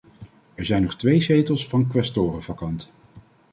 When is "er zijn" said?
0.55-0.81